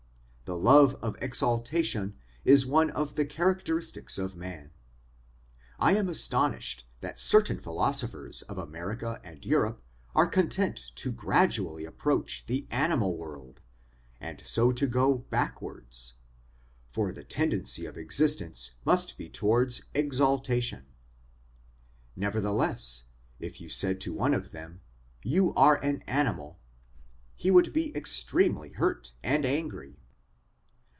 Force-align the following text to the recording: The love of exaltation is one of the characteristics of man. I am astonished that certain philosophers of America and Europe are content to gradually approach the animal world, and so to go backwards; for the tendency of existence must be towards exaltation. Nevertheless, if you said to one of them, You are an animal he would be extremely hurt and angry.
The 0.45 0.57
love 0.57 0.95
of 1.01 1.15
exaltation 1.21 2.17
is 2.43 2.65
one 2.65 2.89
of 2.89 3.15
the 3.15 3.23
characteristics 3.23 4.17
of 4.17 4.35
man. 4.35 4.71
I 5.79 5.95
am 5.95 6.09
astonished 6.09 6.85
that 6.99 7.17
certain 7.17 7.57
philosophers 7.57 8.41
of 8.41 8.57
America 8.57 9.21
and 9.23 9.45
Europe 9.45 9.81
are 10.13 10.27
content 10.27 10.91
to 10.95 11.13
gradually 11.13 11.85
approach 11.85 12.47
the 12.47 12.67
animal 12.69 13.15
world, 13.15 13.61
and 14.19 14.41
so 14.45 14.73
to 14.73 14.85
go 14.87 15.19
backwards; 15.19 16.15
for 16.91 17.13
the 17.13 17.23
tendency 17.23 17.85
of 17.85 17.95
existence 17.95 18.71
must 18.83 19.17
be 19.17 19.29
towards 19.29 19.83
exaltation. 19.93 20.83
Nevertheless, 22.17 23.05
if 23.39 23.61
you 23.61 23.69
said 23.69 24.01
to 24.01 24.11
one 24.13 24.33
of 24.33 24.51
them, 24.51 24.81
You 25.23 25.53
are 25.53 25.81
an 25.81 26.01
animal 26.07 26.59
he 27.37 27.51
would 27.51 27.71
be 27.71 27.95
extremely 27.95 28.71
hurt 28.71 29.13
and 29.23 29.45
angry. 29.45 29.95